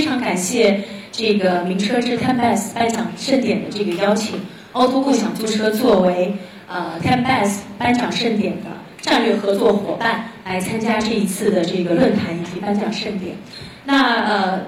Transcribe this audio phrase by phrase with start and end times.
[0.00, 0.82] 非常感谢
[1.12, 4.40] 这个名车之 Tenbus 颁奖盛典的这个邀请，
[4.72, 6.34] 凹凸共享租车作为
[6.66, 8.70] 呃 Tenbus 颁奖盛典的
[9.02, 13.36] 战略合作伙伴来参加这一次的这个论坛以及颁奖盛典。
[13.84, 14.60] 那呃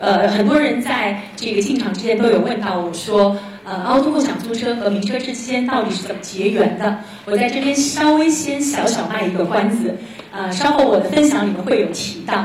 [0.00, 3.38] 呃，很多人在这个进场之前都有问到我说。
[3.62, 6.98] 呃，凹凸共享租车和名车之间到底是怎么结缘的？
[7.26, 9.94] 我在这边稍微先小小卖一个关子，
[10.32, 12.44] 呃，稍后我的分享里面会有提到。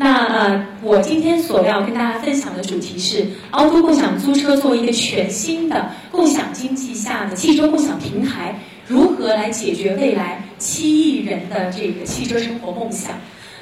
[0.00, 8.54] 那呃，我今天所要跟大家分享的主题是凹凸共享租车作为一个全新的共享经济下的汽车共享平台，
[8.86, 13.12] 如何来解决未来七亿人的这个汽车生活梦想？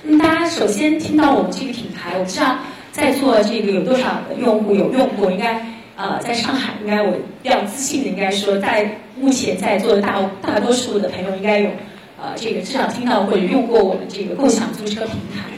[0.03, 2.59] 那么大家首先听到我们这个品牌，我不知道
[2.93, 5.65] 在座这个有多少的用户有用过，应该。
[5.99, 7.11] 呃，在上海，应该我
[7.43, 11.71] 比较自信的，应该说，在目前在座的大大多数的朋友，应该有
[12.21, 15.56] 呃，这个至少听到或者用过我们这个共享租车平台。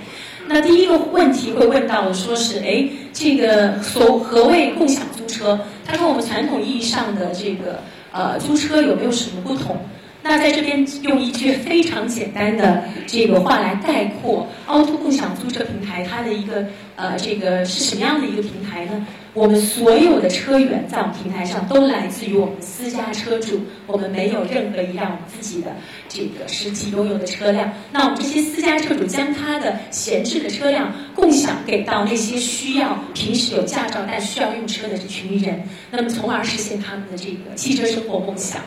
[0.51, 5.61] 那第一个问题会问到，说是，哎，这个所何谓共享租车？
[5.85, 9.77] 它跟我们传统意义上的这个呃租车有没有什么不同？
[10.23, 16.67] 那在这边用一句非常简单的这个话来概括，凹凸共享租车平台它的一个
[16.97, 19.07] 呃，这个是什么样的一个平台呢？
[19.33, 25.69] 我们所有的车源在我们平台上都来自于我们私家车主，我们没有任何一辆我们自己的
[26.09, 27.73] 这个实际拥有的车辆。
[27.93, 38.61] 那我们这些私家车主将他的闲置的车辆共享给到那些需要平时有驾照但需要用车的这群人，那么从而实现他们的这个汽车生活梦想。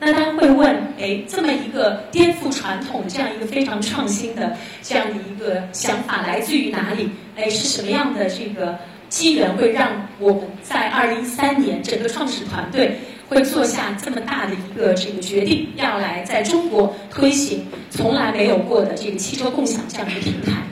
[0.00, 7.10] 那大家会问，哎，这么一个颠覆传统这样一个非常创新的这样的一个想法来自于哪里？
[7.36, 8.78] 哎，是什么样的这个？
[9.10, 12.96] 机缘会让我们在二零一三年整个创始团队
[13.28, 20.62] 会做下这么大的一个这个决定，要来在中国推行从来没有过的这个汽车共享这样一个平台。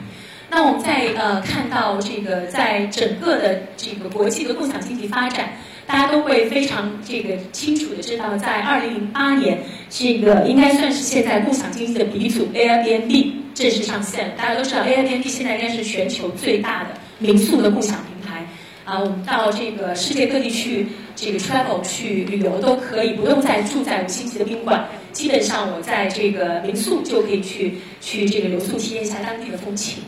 [0.49, 5.49] 那我们在呃看到这个在整个的这个国际的共享经济发展，
[5.89, 9.57] 大家都会非常这个清楚的知道，在二零零八年
[9.89, 14.31] 这个应该算是现在共享经济的鼻祖 Airbnb 正式上线。
[14.37, 18.45] 大家都知道 Airbnb 现在应该是全球最大的民宿的共享平台。
[18.85, 20.85] 啊，我们到这个世界各地去，
[21.15, 24.85] 这个 travel 去旅游都可以，不用再住在五星级的宾馆。
[25.11, 30.03] 基本上我在这个民宿就可以去去这个留宿，体验一下当地的风情。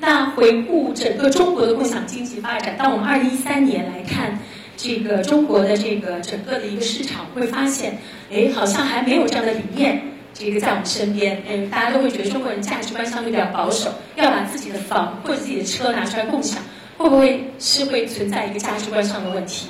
[0.00, 4.36] 那回顾整个中国的共享经济发展，到我们二零一三年来看
[4.82, 7.98] 这个中国的这个整个的一个市场，会发现，
[8.32, 10.00] 哎，好像还没有这样的理念，
[10.32, 11.42] 这个在我们身边。
[11.46, 16.62] 嗯，大家都会觉得中国人价值观相对比较保守，要把自己的房或者自己的车拿出来共享。
[16.96, 19.68] 会不会是会存在一个价值观上的问题？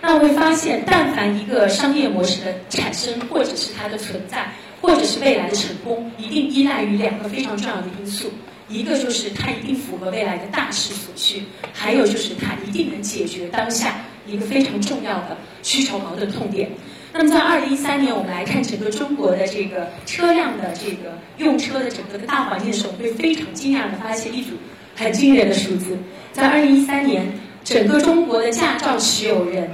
[0.00, 4.46] 那我会发现，但凡一个商业模式的产生，或者是它的存在，
[4.80, 8.30] 或者是未来的成功，一定依赖于两个非常重要的因素：
[8.68, 11.42] 一个就是它一定符合未来的大势所趋，
[11.72, 13.94] 还有就是它一定能解决当下
[14.28, 16.70] 一个非常重要的需求矛盾痛点。
[17.12, 24.50] 那么在二零一三年，我们来看整个中国的这个车辆的这个用车的整个的大环境的时候，会非常惊讶的发现一组
[24.94, 25.96] 很惊人的数字。
[26.32, 27.26] 在二零一三年，
[27.64, 29.70] 整个中国的驾照持有人，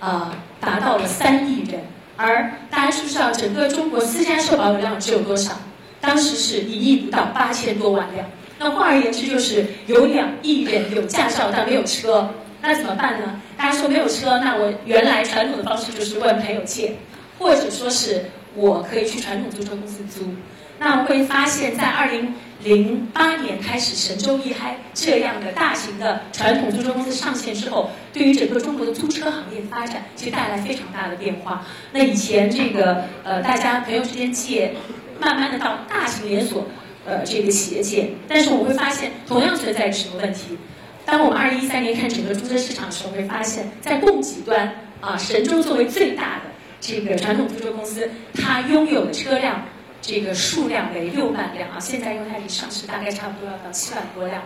[0.00, 1.80] 啊，达到了三亿人。
[2.16, 5.52] 而大家知不知道，整个中国私家车保有量只有多少？
[6.00, 8.26] 当时是一亿不到八千多万辆。
[8.58, 12.30] 那换而言之，就是有两亿人有驾照但没有车，
[12.60, 13.40] 那怎么办呢？
[13.58, 16.94] 大家说没有车，那我原来传统的方式就是问朋友借，
[17.40, 18.24] 或者说是
[18.54, 20.24] 我可以去传统租车公司租。
[20.78, 22.32] 那我会发现，在二零
[22.62, 31.66] 零八年开始，神州一嗨这样的大型的传统租车公司上线之后，对于整个中国的租车行业发展，其实带来非常大的变化。
[31.90, 34.72] 那以前这个呃，大家朋友之间借，
[35.18, 36.64] 慢慢的到大型连锁，
[37.04, 38.10] 呃，这个企业借。
[38.28, 40.56] 但是我会发现，同样存在什么问题？
[41.08, 46.42] 当我们二零一三年看整个租车市场的时候，会发现，在供给端啊，神州作为最大的
[46.82, 49.64] 这个传统租车公司，它拥有的车辆。
[50.02, 54.42] 这个数量为六万辆啊，现在因为它已经上市，大概差不多要到七万多辆。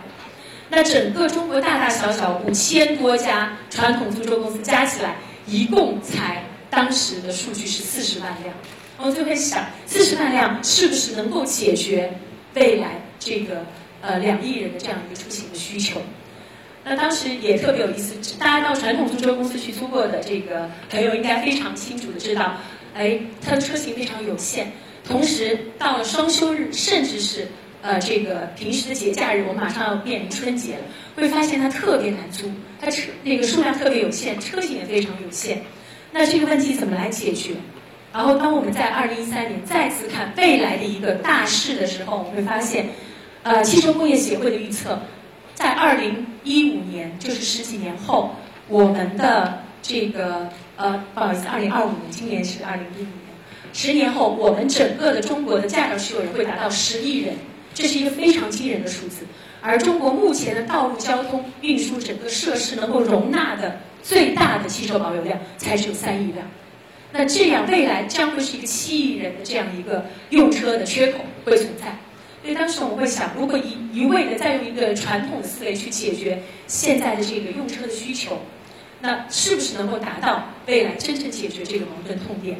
[0.69, 8.55] 那整个中国大大小小五千多家传统租车公司加起来，一共才当时的数据是四十万辆。
[8.97, 12.09] 我们就会想，四十万辆是不是能够解决
[12.53, 13.65] 未来这个
[14.01, 16.01] 呃两亿人的这样一个出行的需求？
[16.85, 22.55] 那当时也特别有意思，大家到传统租车公司去租过的这个朋友，应该非常清楚的知道，
[22.93, 24.71] 哎，它的车型非常有限。
[25.07, 27.47] 同时，到了双休日，甚至是
[27.81, 30.81] 呃这个平时的节假日，我们马上要面临春节了，
[31.15, 32.51] 会发现它特别难租，
[32.81, 35.61] 它车那个数量特别有限，车型也非常有限。
[36.11, 37.51] 那这个问题怎么来解决？
[38.13, 42.87] 然后，当我们在二零一三年再次看未来的一个大势的时候，我们会发现，
[43.41, 45.01] 呃，汽车工业协会的预测，
[45.63, 48.35] 在二零一五年，就是十几年后，
[48.67, 53.31] 我们的这个呃，不好意思，二零二五年，今年是二零一五年，
[53.71, 57.33] 十年后，我们整个的中国的驾照持有人会达到十亿人，
[57.73, 59.25] 这是一个非常惊人的数字。
[59.61, 66.45] 而中国目前的道路交通运输整个设施能够容纳的最大的汽车保有量才只有三亿辆，
[67.13, 71.95] 那这样未来将会是一个七亿人的这样一个用车的缺口会存在。
[72.43, 78.37] 所以当时我们会想，如果一一味的再用一个传统的思维去解决现在的这个用车的需求，
[78.99, 82.59] 那是不是能够达到未来真正解决这个矛盾痛点？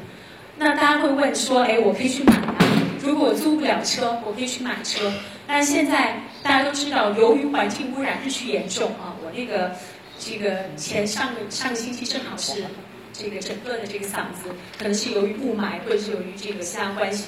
[0.57, 2.56] 那大家会问说，哎，我可以去买啊？
[3.01, 5.12] 如果租不了车，我可以去买车。
[5.45, 9.75] 但现在大家都知道，由于环境污染日趋严重啊，我那个
[10.18, 12.63] 这个前上个上个星期正好是
[13.12, 17.25] 这个整个的这个嗓子，可能是由于雾霾或者是由于这个其他关系，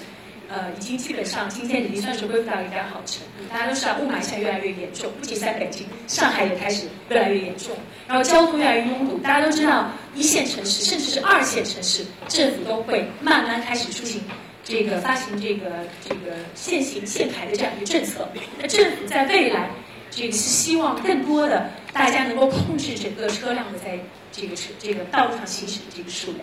[0.49, 3.43] 呃，已经基本上今天已经算是恢复到一个好程度。
[3.51, 7.75] 大家都知道，雾霾现在越来越严重，不仅在北京，上海也开始越来越严重。
[8.07, 14.21] 然后交通越来越拥堵，大家都知道，一线城市甚至是二线城市，政府都会慢慢开始出行。
[14.63, 15.69] 这个发行这个
[16.03, 18.27] 这个限行限牌的这样一个政策，
[18.59, 19.69] 那政府在未来，
[20.09, 23.99] 这个是希望更多的大家能够控制整个车辆的在
[24.31, 26.39] 这个车这个道路上行驶的这个数量，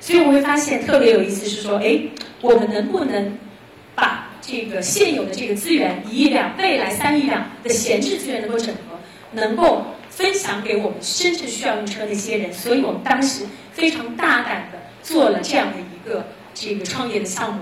[0.00, 2.00] 所以我会发现特别有意思是说，哎，
[2.40, 3.38] 我们能不能
[3.94, 8.98] 把这个现有的这个资源一亿辆、未来三亿辆的闲置资源能够整合，
[9.32, 12.52] 能够分享给我们真正需要用车那些人？
[12.52, 16.24] 所以我们当时非常大胆的做了这样的一个。
[16.60, 17.60] 这个创业的项目，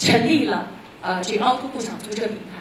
[0.00, 0.68] 成立了
[1.00, 2.58] 呃这个凹凸共享租车品牌。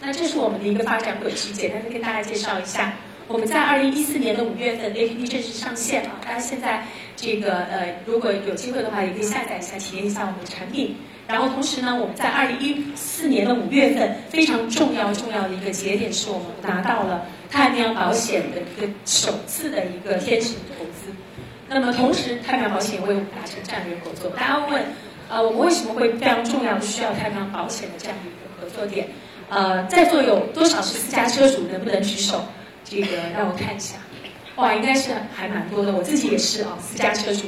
[0.00, 2.92] 那这是我们的一个发展轨迹，简单的跟大家介绍一下。
[3.30, 6.10] 我们在二零一四年的五月份，APP 正式上线了。
[6.20, 6.84] 大家现在
[7.14, 10.96] 这个呃如果有机会的话，也可以下载一下，体验一下我们的产品。
[11.28, 21.14] 然后同时呢，我们在二零一四年的五月份，非常重要重要的一个节点，是我们拿到了太平洋保险的一个首次的一个天使投资。
[21.68, 24.28] 那么同时，太平洋保险为我们达成战略合作。
[24.30, 24.82] 大家问，
[25.28, 29.06] 呃，我们为什么会非常重要需要太平洋保险的这样一个合作点？
[29.50, 31.62] 呃，在座有多少是私家车主？
[31.70, 32.44] 能不能举手？
[32.90, 33.94] 这个 让我看一下。
[34.56, 35.92] 哇，应该是还蛮多的。
[35.92, 37.42] 我自己也是啊，私家车主。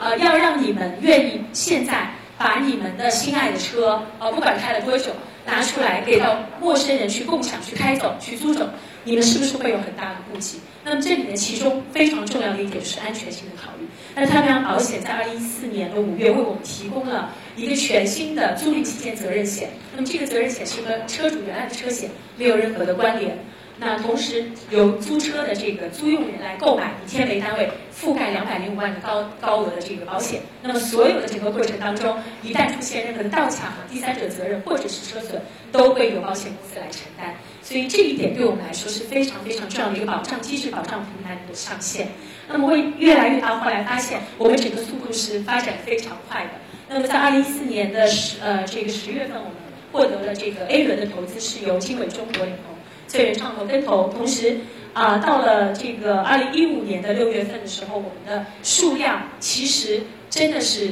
[0.00, 5.12] 呃，要让你们愿意现在把你们的心爱的车，呃，不管开了多久，
[5.44, 8.68] 拿出来给到陌生人去共享、去开走、去租走。
[9.04, 10.58] 你们是不是会有很大的顾忌？
[10.82, 13.86] 那么这里面其中非常重要的一点就是安全性的考虑。
[14.16, 19.70] 那太平洋保险在二零一四年的五月为我们提供了一个全新的租赁期间责任险。
[19.94, 23.38] 那么这个责任险是和车主原来的车险没有任何的关联。
[23.78, 30.40] 那同时由租车的这个租用人来购买，以天为单位，覆盖两百零五万的高高额的这个保险。
[30.62, 37.34] 那么所有的整个过程当中，一旦出现任何的盗抢、第三者责任或者是车损，都会由保险公司来承担。
[37.62, 42.08] 所以这一点对我们来说是非常非常重要的一个保障机制、保障平台的上线。
[42.48, 46.50] 那么会越来越到后来发现，我们整个速度是发展非常快的。
[46.88, 49.52] 那么在二零一四年的十呃这个十月份，我们
[49.92, 52.75] 获得了这个 A 轮的投资，是由经纬中国领投。
[53.08, 54.56] 翠源创投跟投，同时
[54.92, 60.00] 啊，到了这个二零一五年的六月份的时候，我们的数量其实
[60.30, 60.90] 真的是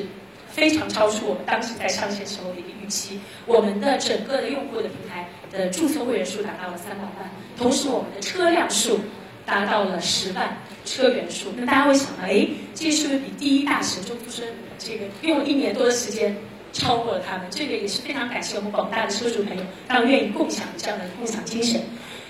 [0.50, 3.18] 非常超出我们当时在上线时候的一个预期。
[3.46, 9.00] 我们的整个的用户的平台的注册会员数达到了三百万，同时我们的车辆数
[9.46, 11.48] 达到了十万车源数。
[11.56, 14.42] 那大家会想到，哎，这是不是比第一大神中租车
[14.78, 16.36] 这个用了一年多的时间？
[16.74, 21.80] 超过了他们，这个也是非常感谢我们广大的车主朋友，他们愿意共享这样的共享精神。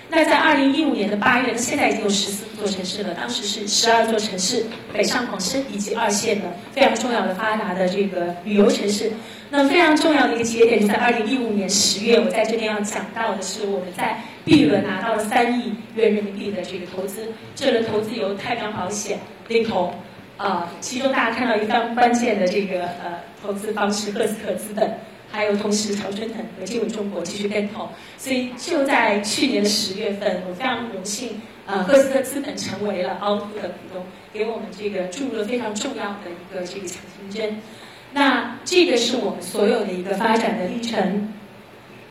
[0.07, 9.11] 那在二零一五年的八月，现在已经有十四座城市了，当时是十二座城市，北上广深以及二线的非常重要的发达的这个旅游城市。
[9.49, 17.23] 那非常重要的一个节点就在二零一五年十月，我在这边要讲到的是我们在 B 轮拿到了三亿元人民币的这个投资，
[17.55, 19.91] 这轮投资由太平洋保险领投。
[20.37, 24.97] 啊，其中大家看到一个非常关键的这个呃投资方式，赫斯特资本，
[25.31, 27.87] 还有同时曹春藤和经纬中国继续跟投，
[28.17, 37.57] 所以就在去年的十月份，我非常荣幸，呃，赫斯特资本成为了凹凸的股东，给我们这个注入了非常重要的一个这个强心针。
[38.11, 41.31] 那这个是我们所有的一个发展的历程。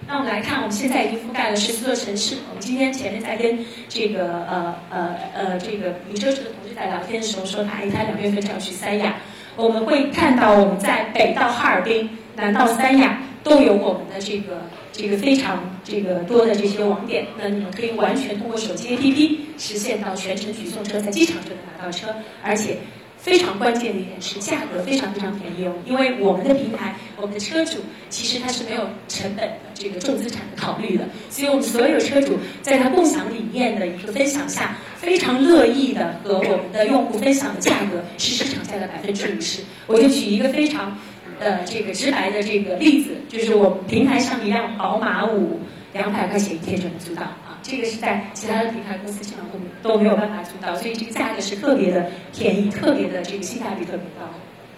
[0.07, 2.37] 那我们来看，我们现在已经覆盖了十四座城市。
[2.51, 3.59] 我们今天前面在跟
[3.89, 9.17] 这个呃呃呃这个名车志的同事在聊天的时候说，他他两月份就要去三亚。
[9.57, 17.27] 我们会看到我们在北到哈尔滨，南到三亚，都有我们的这个这个非常这个多的这些网点。
[17.39, 22.77] 那你们可以完全通过手机 APP 实现到全程举送车，在机场就能拿到车，而且。
[23.25, 27.79] 非常关键的一点是价格非常非常便宜哦，因为我们的平台，我们的车主
[28.11, 39.63] 其实他是没有成本的这个重资产的考虑的，所以我们所有车主在他共享理念的一个分享下，非常乐意的和我们的用户分享的价格是市场价的百分之五十。
[39.87, 40.95] 我就举一个非常
[41.41, 45.61] 呃这个直白的这个例子，就是我们平台上一辆宝马五，
[45.95, 47.23] 两百块钱一天就能租到。
[47.67, 49.51] 这个是在其他的平台公司基本上
[49.83, 54.29] 都都没有办法做到，所以这个价格是特别的便宜，特别的这个性价比特别高。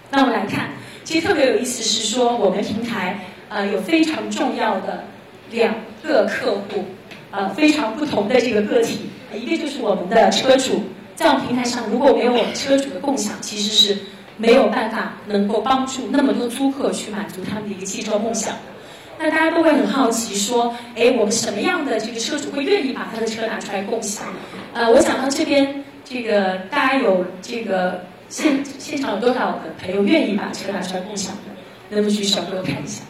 [0.09, 0.69] 那我们来看，
[1.03, 5.03] 其实特别有意思是说，我们平台呃有非常重要的
[5.51, 6.85] 两个客户，
[7.29, 10.81] 呃非常不同的这个个体，一个就是我们的车主，
[11.13, 13.99] 在我们平台上如果没有我们车主的共享，其实是
[14.37, 18.55] 没有办法能够帮助那么多租客去满足他们的一个汽车梦想。
[19.19, 24.27] 那大家都会很好奇，说，哎，我们什么样的这个车主会愿意把他的车拿出来共享？
[24.73, 31.95] 呃，我想到这边，这个大家有这个现现场有多少的朋友愿意把车拿出来共享的？
[31.95, 33.01] 能不举手给我看一下？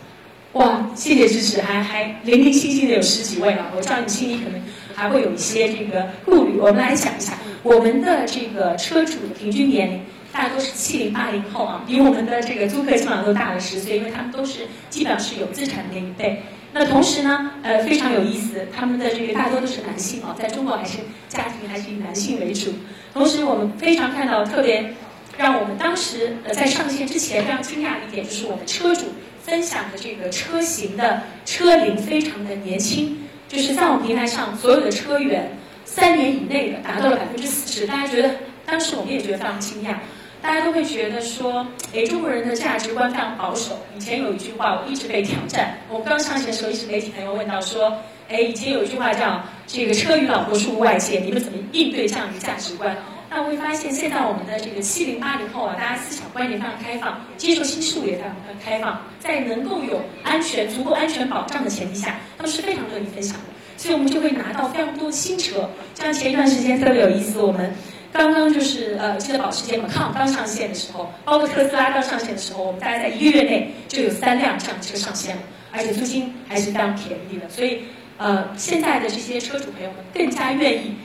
[0.54, 3.72] 哇，谢谢支持，还还零零星星的有十几位啊！
[3.76, 4.62] 我知道你心里可能
[4.96, 6.58] 还会有一些这个顾虑。
[6.58, 7.34] 我们来想一下，
[7.64, 10.00] 我们的这个车主的平均年龄。
[10.38, 16.44] 大家都是七零八零后啊，比我们的这个租客基本上都大了十岁，因为他们都是基本上是有资产的那一辈。
[16.74, 22.72] 那同时呢，呃，非常有意思，他们的这个大多都是男性啊，在中国还是家庭还是以男性为主。
[23.16, 24.94] 同时，我们非常看到特别
[25.40, 29.06] 让我们当时呃在上线之前非常惊讶的一点，就是我们车主
[29.42, 33.18] 分享的这个车型的车龄非常的年轻，
[33.48, 38.36] 就是在我们平台上所有的车源三年以内的达到了百分之四十，大家觉得
[38.68, 39.96] 当时我们也觉得非常惊讶。
[40.42, 43.78] 大家都会觉得说，哎，中国人的价值观非常保守。
[43.96, 45.78] 以前有一句话，我一直被挑战。
[45.90, 47.92] 我刚上线的时候，一直媒体朋友问到说，
[48.30, 52.96] 哎，以前有一句话叫“这个车与老婆出外界”，你们怎么应对这样一个价值观？
[53.30, 58.32] 那我会发现，现在我们的这个七零八零后啊，大家思想观念非常开放，接受新事物也非常
[58.64, 63.44] 开放，在能够有安全、足够安全保障的前提下，他们是非常乐意分享的。
[63.76, 65.70] 所以我们就会拿到非常多新车。
[65.94, 67.74] 像前一段时间特别有意思，我们。
[68.18, 77.48] 刚刚就是呃，记得保时捷 Macan 刚上线的时候，包括特斯拉刚上线的时候，我们大概在一个月内就有三辆这样的车上线了，而且租金还是非常便宜的。
[77.48, 77.84] 所以
[78.18, 80.96] 呃，现在的这些车主朋友们更加愿意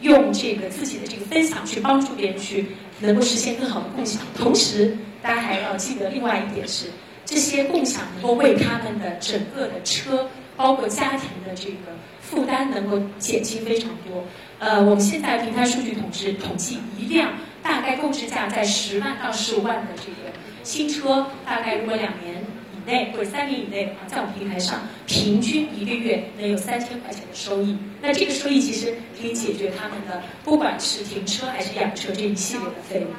[0.00, 2.66] 用这个自己的这个分享去帮助别人去
[2.98, 4.20] 能够实现更好的共享。
[4.36, 6.86] 同时，大家还要记得另外一点是，
[7.24, 14.24] 这些共享能够为他们的整个的车，包括家庭的这个负担能够减轻非常多。
[14.58, 17.32] 呃，我们现在平台数据统计统计，一辆
[17.62, 20.32] 大概购置价在十万到十五万的这个
[20.62, 22.42] 新车，大概如果两年
[22.74, 27.76] 以内或者三年以内啊，在我们平台上，平均一个月能有三千块钱的收益。
[28.00, 33.10] 那这个收益其实可以解决他们的不管是停车还是养车这一系列的费用。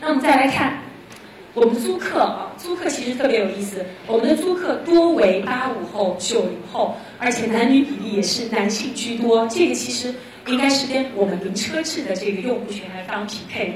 [0.00, 0.78] 那我们再来看
[1.54, 9.46] 我们租客啊，租客其实特别有意思，我们的租客多为八五后、九零后，而且男女比例也是男性居多。
[9.48, 10.14] 这个其实。
[10.46, 13.74] 应该是跟我们零车制的这个用户群还非常匹配的，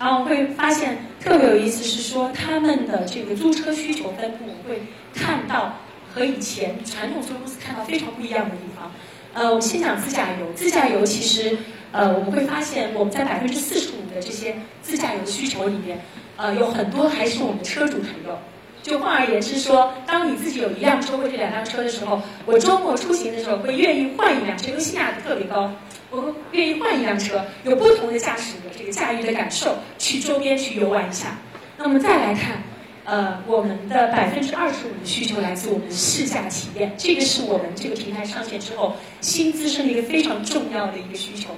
[0.00, 4.82] 然后会发现特别有意思是说他们的这个租车需求分布会
[5.14, 5.78] 看到
[6.12, 8.90] 和以前传统租车公司看到非常不一样的地方。
[9.32, 11.56] 呃，我们先讲自驾游，自驾游其实
[11.92, 16.00] 呃我们会发现我们在百分之四十五的这些自驾游需求里面，
[16.36, 18.38] 呃有很多还是我们的车主朋友。
[18.82, 25.70] 就换而言之说，当你自己有一辆车或者两辆车的时候，我周末出行的时候会愿意换一辆车，因为性价比特别高。
[26.10, 31.38] 我愿意换一辆车，有不同的驾驶的这个驾驭的感受，去周边去游玩一下。
[31.78, 32.60] 那么再来看，
[33.04, 41.50] 呃，我们的百分之二十五的需求来自我们的试驾体验，这个是我们这个平台上线之后新滋生的一个非常重要的一个需求。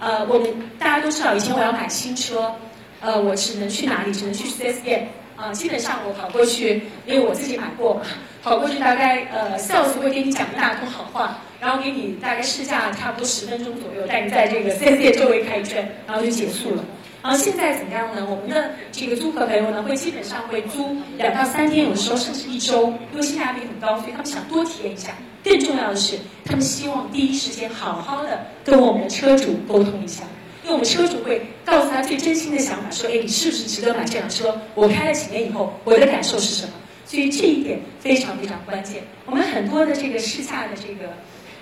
[0.00, 2.52] 呃，我们大家都知道，以前我要买新车，
[3.00, 4.12] 呃，我只能去哪里？
[4.12, 5.08] 只能去 4S 店。
[5.36, 8.02] 啊，基本上我跑过去，因为我自己买过嘛，
[8.42, 16.84] 跑过去大概呃，sales 会给你讲一大通好话，然后给你大概试驾差不多十分钟左右，带你在这个 4S 店周围开一圈，然后就结束了。
[17.22, 18.26] 然后现在怎么样呢？
[18.28, 25.12] 我们的这个租客朋友呢，会基本上会租两到三天，有时候甚至一周，因为性价比很高，所以他们想多体验一下。
[25.42, 30.22] 更重要的是，他们希望第一时间好好的跟我们的车主沟通一下。
[30.62, 34.54] 因为我们车主会告诉他最真心的想法，说：“哎，你是不是值得买这辆车？
[34.74, 36.72] 我开了几年以后，我的感受是什么？”
[37.06, 39.02] 所以这一点非常非常关键。
[39.24, 41.12] 我们很多的这个试驾的这个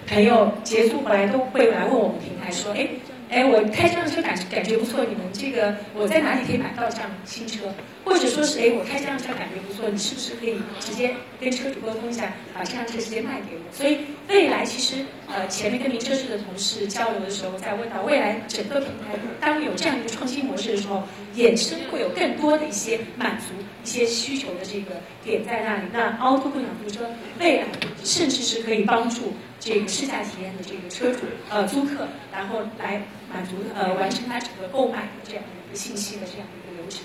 [0.07, 2.89] 朋友结束回来都会来问我们平台说：“哎，
[3.31, 7.73] 哎，我开这辆车感感觉不错，你们这个我在哪里可以买到这样新车？
[8.09, 13.61] 或者说是，哎，我开这辆车感觉不错，你是不是可以直接跟车主沟通一下，把这辆车直接卖给我？
[13.71, 13.99] 所以
[14.29, 21.03] 未来其实，呃，前面跟名车市的同事交流的时候，在问到未来整个平台当有这样一个创新模式的时候，
[21.37, 23.53] 衍生会有更多的一些满足
[23.85, 25.83] 一些需求的这个点在那里。
[25.93, 27.67] 那凹凸共享租车未来
[28.03, 37.03] 甚至是可以帮助这个试驾体验的这个车主呃租客，然后来满足呃完成他整个购买的这样的一个信息的这样一个流程。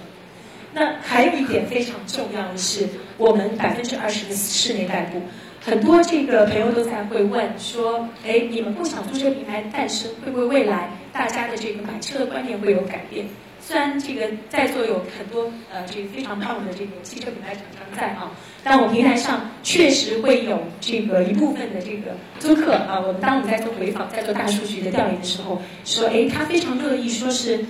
[0.74, 2.88] 那还有一点非常重要的是，
[3.18, 5.22] 我们百分之二十的室内代步，
[5.64, 13.28] 很多这个朋友都在会问说，哎，你们共享租车平台诞生，会不会未来大家的这个买车的观念会有改变？
[13.62, 18.32] 虽然这个在座有很多呃这个非常棒的这个汽车品牌厂商在啊，
[18.64, 27.64] 但我平台上确实会有这个一部分的这个租客啊，我们当我们在做回访、在做大数据的调研的时候，说，哎，他非常乐意说是。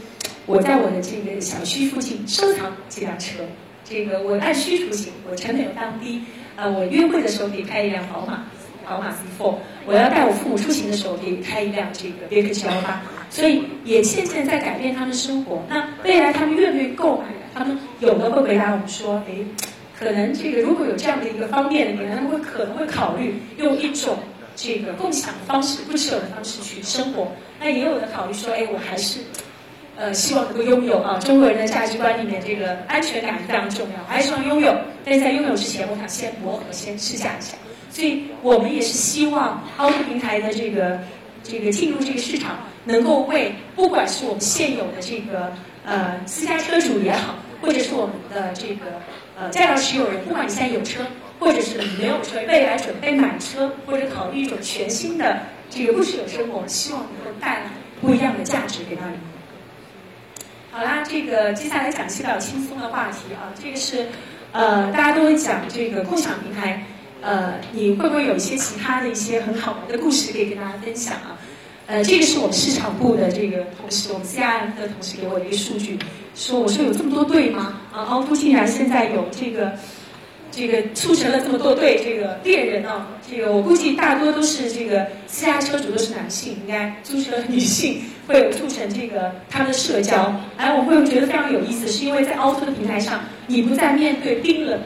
[0.45, 3.43] 我在我的这个小区附近收藏几辆车，
[3.85, 6.21] 这个我按需出行，我成本又当低，
[6.57, 8.43] 呃，我约会的时候可以开一辆宝马，
[8.85, 15.63] 宝马 C4，我要带我父母出行的时候可以开一辆这个别克 G 幺八，所以也渐渐在改变他们生活。
[15.69, 17.23] 那未来他们愿不愿意购买？
[17.53, 19.33] 他们有的会回答我们说，哎，
[19.97, 24.17] 可能这个如果有这样的一个方便的点，他们会可能会考虑用一种
[24.57, 27.31] 这个共享方式、不舍的方式去生活。
[27.61, 29.19] 那也有的考虑说，哎，我还是。
[30.03, 34.75] 呃，希望能够拥有啊，中国人的价值观里面这个安全感非常重要，还希望拥有。
[35.05, 37.55] 但在拥有之前，我想先磨合，先试驾一下。
[37.89, 40.99] 所以我们也是希望凹凸平台的这个
[41.41, 45.53] 这个进入这个市场，能够为不管是我们现有的这个
[45.85, 48.99] 呃私家车主也好，或者是我们的这个
[49.39, 50.99] 呃驾照持有人，不管你现在有车，
[51.39, 57.63] 或者是没有车，未来准备买车或者考虑一种全新的这个不持有生活，希望能够带来
[58.01, 59.32] 不一样的价值给到你们。
[60.75, 63.53] 好啦，这个接下来讲一些比较轻松的话题啊。
[63.61, 64.07] 这个是，
[64.51, 66.83] 呃，大家都会讲这个共享平台，
[67.21, 71.37] 呃，你会不会有一些其他的一些很好玩的故事可以跟大家分享啊？
[71.85, 75.99] 呃，这个是我们市场部的这个同事，我们 CRM 的同事给我的一个数据，
[76.33, 77.79] 说我说有这么多队吗？
[77.93, 79.73] 啊，凹凸竟然现在有这个。
[80.55, 90.33] 这个促成了这么多对这个恋人啊，这个我估计大多都是这个私家车主都是男性，应该租车女性会促成这个他们的社交。
[90.57, 94.79] 哎，我会觉得非常有意思，是因为在凹凸的平台上，你不再面对冰冷、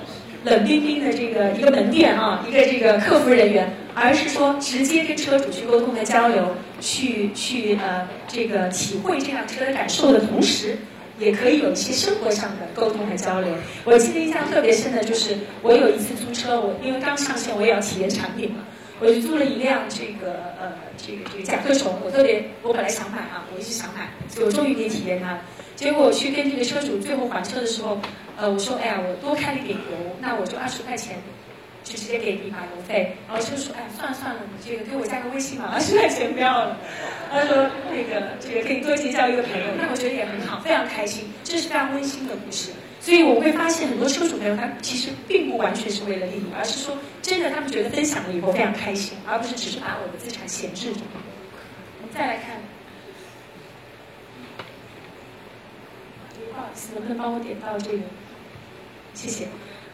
[0.44, 10.78] 冷冰冰的这个一个门店啊，一个这个客服人员，而是说直接跟车主去沟通和交流，去去呃这个体会这辆车的感受的同时。
[11.20, 13.52] 也可以有一些生活上的沟通和交流。
[13.84, 18.58] 我记得印象特别深的就是，我有一次租车，我因为刚上线，我也要体验产品嘛，
[19.00, 25.38] 我就租了一辆这个呃这个这个甲壳虫，我特别我本来想买啊，我一直想买，所以我终于可以体验它。
[25.76, 28.00] 结果我去跟这个车主最后还车的时候，
[28.36, 31.18] 呃我说哎呀我多开了一点油，那我就二十块钱。
[31.88, 36.78] 就直接给你把邮费，然后就说，哎，算了算了，你这个给我加个微信吧，二十块钱不要了。
[37.32, 42.72] 他说，那个这个可以多结交一个朋友，那我觉得也很好，非常开心，这是非常温馨的故事。
[43.00, 51.00] 所以我会发现很多车主朋友，他其实并不完全是为了利益，而是说真的，他们觉得分享了以后非常开心，而不是只是把我的资产闲置着。
[52.02, 52.58] 我们再来看，
[56.36, 58.00] 不好意思，能不能帮我点到这个？
[59.14, 59.48] 谢谢。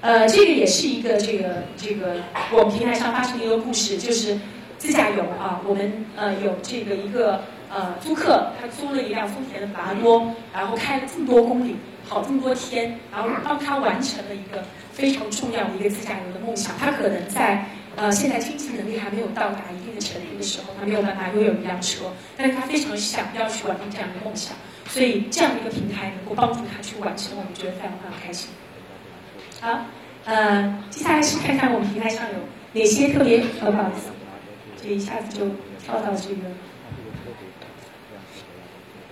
[0.03, 2.17] 呃，这个也是一个这个这个
[2.51, 4.37] 我们平台上发生的一个故事，就是
[4.77, 5.61] 自驾游啊。
[5.65, 7.39] 我们呃有这个一个
[7.69, 11.77] 呃租客，他租了一辆丰田的法拉多，然后开了这么多公里，
[12.09, 14.61] 跑这么多天，然后帮他完成了一个
[14.91, 16.77] 非常重要的一个自驾游的梦想。
[16.77, 24.53] 他可能在呃现在经济能力还没有到达一定的程度的时候，他没有办法拥有一辆车，但是他非常想要去完成这样的梦想，
[24.89, 28.49] 所以这样的一个平台能够帮助他去完成，我们觉得非常非常开心。
[29.63, 29.80] 好，
[30.26, 32.36] 呃，接下来是看看我们平台上有
[32.73, 34.10] 哪些特别呃不好意思，
[34.76, 35.45] 这一下子就
[35.82, 36.41] 跳到这个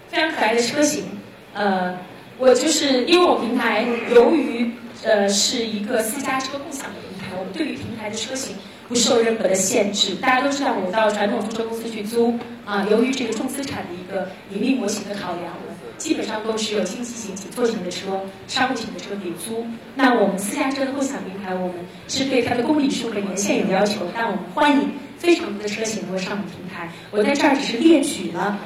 [0.09, 1.05] 非常可爱的车型。
[1.53, 1.97] 呃，
[2.37, 4.69] 我就是因为我平台由于
[5.05, 8.57] 呃是一个私家车共享的平台，我们对于平台的车型
[8.89, 10.15] 不受任何的限制。
[10.15, 15.53] 大家都知道，我到传统租车公司去租啊，由于这个重资产的一个盈利模型的考量。
[16.01, 19.63] 基本上都是有经济型、紧凑型的车、商务型的车可以租。
[19.93, 21.75] 那我们私家车的共享平台，我们
[22.07, 26.89] 是对它的公里数和年限有要求，但我们欢迎非常多的车型能够上我们平台。
[27.11, 28.57] 我在这儿只是列举了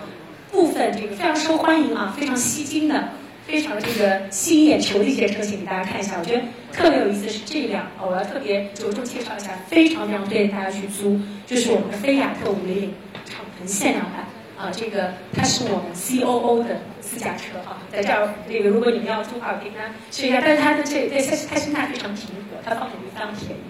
[0.49, 3.09] 部分这个非常受欢迎啊、非常吸睛的、
[3.45, 6.15] 非常这个吸引眼球的一些车型给大家看一下。
[6.17, 12.53] 我觉得特别有意思的是这辆，我要特别着重介绍一下，非常非常推荐大家去租，就是我们的菲亚特500
[13.25, 14.25] 敞篷限量版。
[14.65, 20.41] 啊，这个它是我们 C O O 的私家车啊，在这儿这个如果你们要租的话，可以跟他试一下。
[20.41, 23.61] 但是它的这这它它心态非常平和，它放水率非常便宜。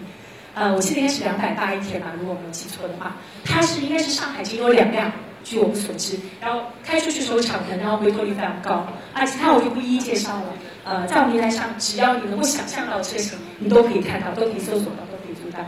[0.53, 3.17] 呃，我记得应该是两百八一天吧，如果我没有记错的话。
[3.43, 5.12] 它是应该是上海仅有两辆，
[5.43, 6.17] 据我们所知。
[6.39, 8.88] 然后开出去时候敞篷，然后回头率非常高。
[9.13, 10.53] 啊，其他我就不一一介绍了。
[10.86, 15.60] 呃，在我们平台上，只要你能够想象到的车型，你都可以看到，都可以搜索到，都可以租到。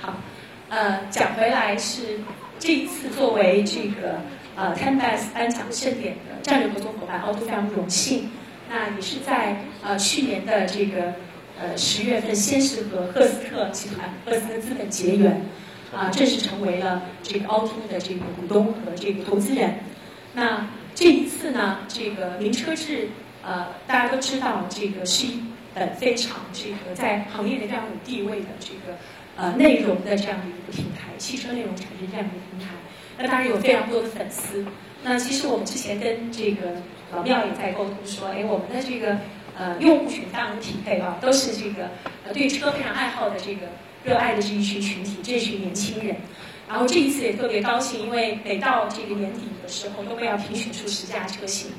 [0.00, 0.14] 好，
[0.68, 2.20] 呃，讲回来是
[2.60, 4.20] 这一次作为这个
[4.54, 8.30] 呃 t e n b a s 颁奖盛典的战略合作伙伴，奥都非常荣幸。
[8.68, 11.14] 那也是在呃去年的这个。
[11.62, 15.44] 呃，十月份先是和赫斯特集团、赫斯特资本结缘，
[15.92, 19.74] 啊，正式成为了这个凹凸的这个股东和这个投资人。
[20.32, 23.10] 那这一次呢，这个名车志，
[23.44, 25.42] 呃，大家都知道，这个是一
[25.74, 28.96] 本非常这个在行业内非常有地位的这个
[29.40, 32.74] 呃内容的这样的一个平台，汽车内容产品这样的一个平台。
[33.16, 34.64] 那当然有非常多的粉丝。
[35.02, 36.76] 那其实我们之前跟这个
[37.10, 39.16] 老庙也在沟通说，哎，我们的这个。
[39.58, 41.90] 呃，用户群非常匹配啊，都是这个
[42.24, 43.66] 呃对车非常爱好的这个
[44.04, 46.16] 热爱的这一群群体，这一群年轻人。
[46.66, 51.70] 然后这一次也特别高兴，因为每到这个年底的时候，都会要评选出十佳车型。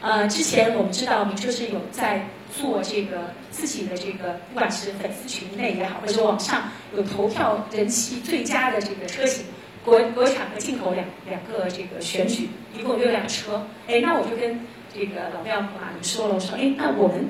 [0.00, 9.44] 呃，之前我们知道名车是有在做这个自己的这个，不管是粉丝群内也好，或者网上有投票人气最佳的这个车型，
[9.84, 13.66] 国国产和进口两两个这个选举，一共六辆车。
[13.86, 14.58] 哎，那我就跟。
[14.98, 17.28] 这个老庙马云说了，我说，哎，那我们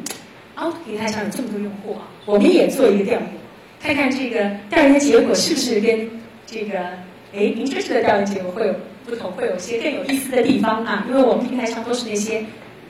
[0.55, 3.29] 凹凸平台上有这么多用户啊，我们也做一个调研，
[3.83, 6.09] 看看这个调研的结果是不是跟
[6.47, 6.79] 这个
[7.35, 8.75] 哎名车式的调研结果会有
[9.07, 11.07] 不同，会有些更有意思的地方啊。
[11.09, 12.45] 因为我们平台上都是那些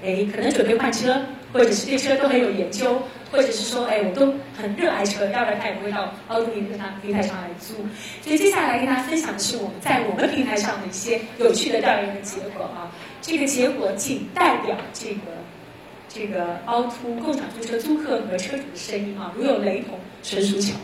[0.04, 1.20] 哎可能准备换车，
[1.52, 3.00] 或者是对车都很有研究，
[3.30, 7.74] 或者是说哎我都很热爱车，要不然他也不会到凹凸平台平台上来租。
[8.22, 12.90] 所以接下来跟大家分享的是我们在我们平台上的一些有趣的调研的结果啊。
[13.22, 15.20] 这个结果仅代表这个
[16.08, 20.80] 这个凹凸共享租车租客和车主的声音啊，如有雷同，纯属巧合。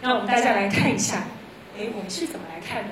[0.00, 1.26] 让我们大家来看一下，
[1.76, 2.90] 哎，我们是怎么来看的？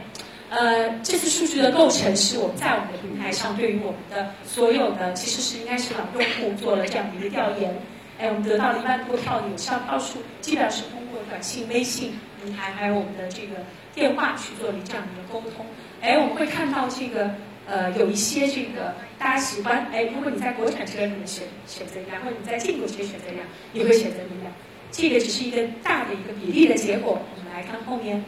[0.51, 7.75] 呃，这次数据的构成是我们在我们的平台上对于我们的所有的其实是应该是老用户做了这样的一个调研，
[8.19, 13.57] 哎，我们得到了一万多票的有效票数，基本上是通过短信、微信平台还有我们的这个
[13.95, 15.67] 电话去做了这样的一个沟通。
[16.01, 17.31] 哎，我们会看到这个。
[17.69, 24.53] 呃，有一些这个大家喜欢，哎，如果你在国产车里面选选择一辆，或者你在进口车选择一辆，你会选择哪辆？
[24.93, 27.21] 这个只是一个大的一个比例的结果。
[27.35, 28.25] 我们来看后面，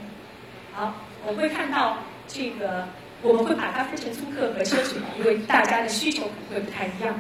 [0.73, 0.93] 好，
[1.29, 2.89] 我会看到这个，
[3.21, 7.15] 我们会把它分成租客和车主，因为大家的需求可能会不太一样。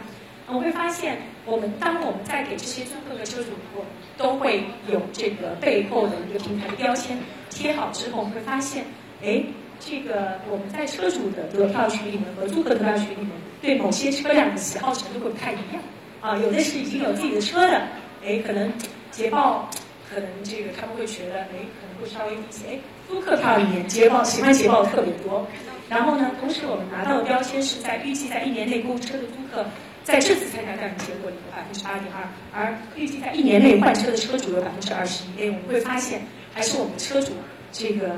[0.46, 3.84] 我们会发现，我们当我们在给这些租客和车主，我
[4.16, 7.18] 都会有这个背后的一个平台的标签
[7.50, 8.84] 贴好之后，我们会发现，
[9.22, 9.44] 哎。
[9.80, 13.30] 这个我们在车主的得票群里面和租客得票群里面，
[13.62, 15.80] 对某些车辆的喜好程度会不太一样
[16.20, 16.36] 啊。
[16.36, 17.80] 有的是已经有自己的车的，
[18.26, 18.72] 哎，可能
[19.12, 19.70] 捷豹，
[20.08, 22.68] 可能这个他们会觉得，哎，可能会稍微一些。
[22.68, 25.46] 哎，租客票里面捷豹喜欢捷豹特别多。
[25.88, 29.64] 然后呢，同时我们拿到的标签是在预计在一年内购车的租客，
[30.04, 35.42] 在这次参加调研结果里有百分之八点二，而预计在一年内换车的车主有百分之二十一。
[35.42, 36.22] 哎，我们会发现，
[36.54, 37.32] 还是我们车主
[37.72, 38.16] 这个。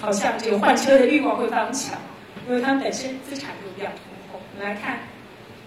[0.00, 1.98] 好像这个换车的欲望会非常强，
[2.48, 3.98] 因为他们本身资产就比较丰
[4.32, 4.40] 厚。
[4.40, 5.00] 我们来看，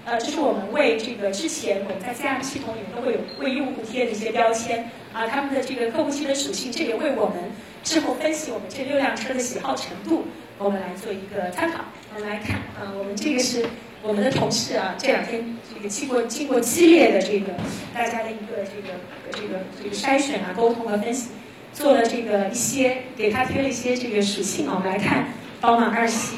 [0.06, 7.38] 呃，这是我们为这个之前我们在 CRM 系统里面都会有为用户贴的一些标签啊，他们的这个客户期的属性，这也为我们
[7.84, 10.26] 之后分析我们这六辆车的喜好程度，
[10.58, 11.86] 我们来做一个参考。
[12.14, 13.66] 我们来看，啊，我们这个是
[14.02, 17.54] 我们的同事啊，这两天这个经过经过激烈的这个
[17.94, 18.94] 大家的一个这个
[19.32, 21.30] 这个这个筛选啊、沟通和分析。
[21.74, 24.76] 做了这个一些，给他贴了一些这个属性啊。
[24.76, 26.38] 我们来看宝马二系，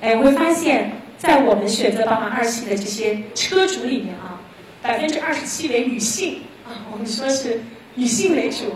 [0.00, 0.90] 哎，我会发现，
[1.24, 4.38] 在我们选择宝马二系的这些车主里面啊，
[4.82, 7.62] 百分之二十七为女性啊，我们说是
[7.94, 8.74] 女性为主。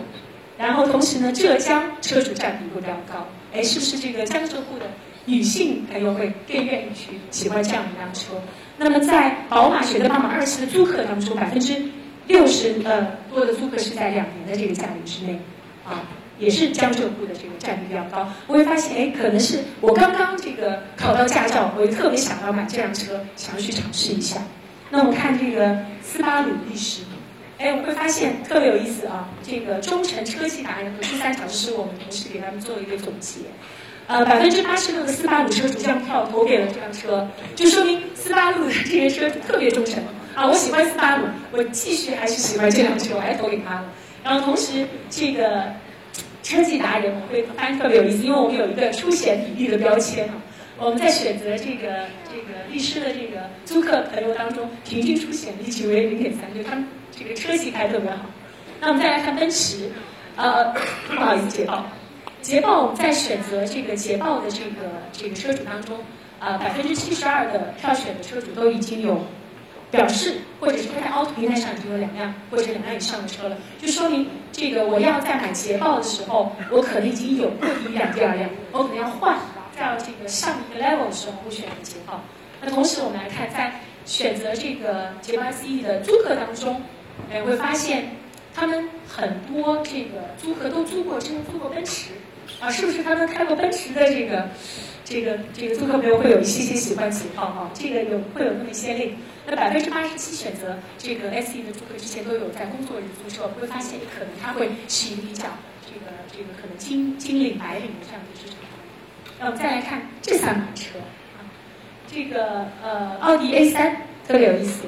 [0.57, 4.87] 然后同时呢，浙江车主占比会比较高，哎，是不是这个江浙沪的
[5.27, 8.33] 女性朋友会更愿意去喜欢这样一辆车？
[8.79, 11.77] 那么在宝马选择宝马二系的租客当中，百分之
[12.27, 15.39] 六十呃多的租客是在两年的这个价位之内。
[15.85, 16.01] 啊，
[16.39, 18.29] 也是江浙沪的这个占比比较高。
[18.47, 24.41] 我会发现，哎，可能是我刚刚这个考到驾照，我就特别想要买这辆车，想要去尝试一下。
[24.91, 27.03] 那我们看这个斯巴鲁历史，
[27.59, 29.29] 哎，我会发现特别有意思啊。
[29.43, 33.41] 这个忠诚车系达人和第三条是我们同事给他们做了一个总结。
[34.07, 40.03] 呃，百分之八十六的斯巴鲁车主将票投给了这辆车，就说明斯巴鲁的这些车主特别忠诚
[40.35, 40.47] 啊。
[40.47, 43.85] 我喜欢斯巴鲁，我继续还是喜欢这辆车，我还投给他了。
[44.25, 45.65] 然后同时，这个
[46.49, 50.35] 车技达人我会发现特别有意思，因为我们有一个出险比例的标签啊。
[50.79, 58.25] 我们在选择这个这个律师的这个租客朋友当中，平均出险率仅为零点三，就他们这个车型开特别好。
[58.81, 59.91] 那我们再来看奔驰，
[60.37, 60.73] 呃，
[61.07, 61.85] 不好意思，捷豹，
[62.41, 65.99] 捷豹我们在选择这个捷豹的这个这个车主当中，
[66.39, 69.21] 呃，百分之七十二的票选的车主都已经有
[69.91, 79.39] 表示，或者是他在凹凸平台上已经有两辆或者两辆以上的车了，就说明这个我要在买捷豹的时候，我可能已经有过第一辆、第二辆，我可能要换。
[79.81, 82.21] 到这个上一个 level 的时候，会选择捷豹。
[82.61, 86.83] 那同时我们来看，在选择这个捷豹 SE 的租客当中，
[87.31, 88.17] 哎，会发现
[88.53, 92.11] 他们很多这个租客都租过，之前租过奔驰
[92.61, 94.49] 啊，是不是他们开过奔驰的这个
[95.05, 97.71] 这个这个租客朋友会有一些些喜欢捷豹哈？
[97.75, 99.15] 这个有会有那么一些例。
[99.47, 105.45] 那百分之八十七选择这个 SE 的租客之前都有在工作日租车，会发现可能他会是一个比较
[105.87, 108.57] 这个这个可能金金领白领的这样的市场。
[109.41, 110.99] 那我们再来看这三款车
[111.39, 111.41] 啊，
[112.13, 114.83] 这个呃奥迪 A 三特别有意思，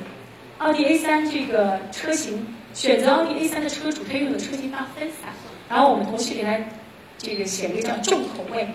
[0.59, 5.31] 奥迪 A 三这个车型选择奥迪 A 三的车主可以用的车型方分散，
[5.71, 6.59] 然后我们同时给他
[7.23, 8.67] 这个写了一个叫重口味，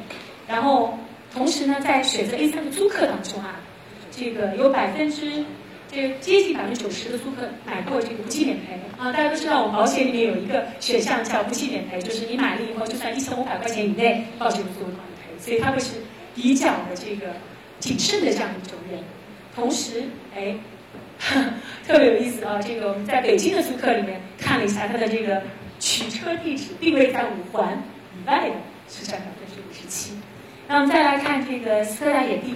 [0.48, 0.98] 然后
[1.34, 3.60] 同时呢在选择 A 三的租客当中啊，
[4.12, 5.44] 这个有百分之
[5.92, 15.16] 这个接近百分之九十的租客买过这个不计免赔啊，大家都知道我们保险里面有一个选项叫不计免赔，就是你买了以后就算一千五百块钱以内，保险公司会帮你。
[15.40, 15.92] 所以他会是
[16.34, 17.34] 比较的这个
[17.80, 19.00] 谨慎的这样一种人，
[19.54, 20.04] 同时，
[20.36, 20.56] 哎，
[21.86, 22.60] 特别有意思啊！
[22.62, 25.42] 这个我们在北京的租客里面看了一下，他的这个
[25.80, 27.78] 取车地址定位在五环
[28.26, 28.56] 外的
[28.90, 30.14] 是占百分之五十七。
[30.68, 32.56] 那我们再来看这个斯柯达野地，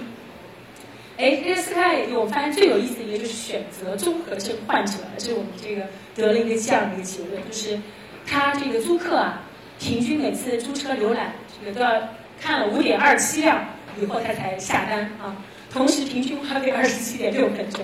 [1.18, 5.84] 哎，这个斯柯达野地，我发现最有意思的一个就是选择综合症患者，是我们这个
[6.16, 7.80] 得了一个这样的一个结论，就是
[8.26, 9.42] 他这个租客啊，
[9.80, 12.02] 平均每次租车浏览这个都要。
[12.42, 13.62] 看了五点二七辆
[14.02, 15.36] 以后，他才下单啊。
[15.70, 17.84] 同时，平均花费二十七点六分钟。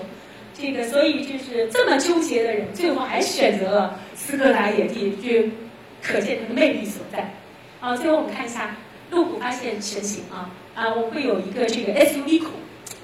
[0.54, 5.46] 这个，所以就是这么纠结的人，最后还选择了斯柯达野地，就
[6.02, 7.30] 可见它的魅力所在。
[7.86, 8.74] 好，最后我们看一下
[9.12, 12.50] 路虎发现神行啊啊，我会有一个这个 SUV 口，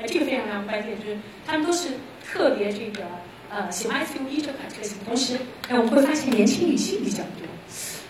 [0.00, 1.16] 哎，这个非常非常关键，就是
[1.46, 1.90] 他们都是
[2.26, 3.04] 特别这个
[3.48, 4.98] 呃喜欢 SUV 这款车型。
[5.06, 7.46] 同时，哎，我们会发现年轻女性比较多。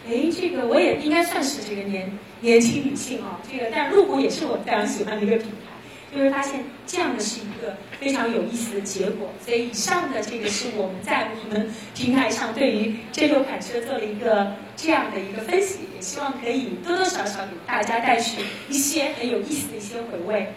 [0.09, 5.72] 哎，这个我也应该算是这个年年轻女性啊，这个但路虎也是我非常喜欢的一个品牌，
[6.12, 9.31] 就会发现这样的是一个非常有意思的结果。
[9.44, 20.53] 所以以上的这个是我们在我们平台上对于这六款车做了一个这样的一个分析，也希望可以多多少少给大家带去一些很有意思的一些回味。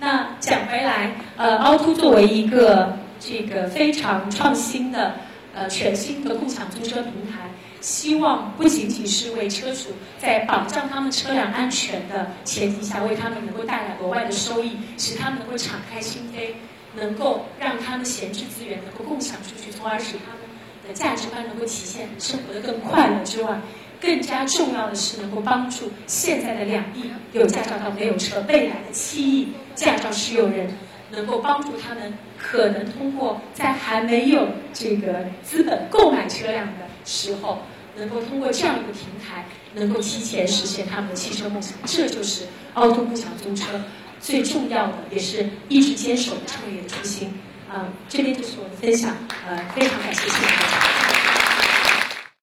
[0.00, 5.14] 那讲回来，呃，凹凸作为一个这个非常创新的
[5.52, 7.50] 呃全新的共享租车平台。
[7.80, 16.50] 希望不仅仅是为车主在保障他们车辆安全的前提下，为他们能够带来额外的收益，使他们能够敞开心扉，
[16.94, 20.40] 能够让他们闲置资源能够共享出去，从而使他们
[20.86, 23.60] 的价值观能够体现，生活的更快乐之外，
[24.00, 30.68] 更加重要的是能够帮助现在的两亿有驾照到没有车，未来的七亿驾照持有人，
[31.10, 36.87] 能够帮助他们可能通过在还没有这个资本购买车辆的。
[37.08, 37.62] 时候
[37.96, 42.44] 能够通过这样一个平台，能够提前实现他们的汽车梦想，这就是
[42.74, 43.82] 凹凸共享租车
[44.20, 47.32] 最重要的，也是一直坚守的创业的初心。
[47.70, 49.16] 啊，这边就是我的分享，
[49.46, 50.97] 呃，非常感谢谢谢大家。